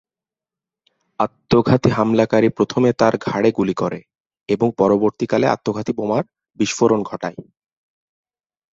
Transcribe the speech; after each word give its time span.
আত্মঘাতী 1.19 1.89
হামলাকারী 1.89 2.49
প্রথমে 2.49 2.89
তার 2.93 3.13
ঘাড়ে 3.17 3.49
গুলি 3.51 3.73
করে 3.73 3.99
এবং 4.49 4.67
পরবর্তীকালে 4.77 5.45
আত্মঘাতী 5.47 5.91
বোমার 5.93 6.23
বিস্ফোরণ 6.59 6.99
ঘটায়। 7.03 7.37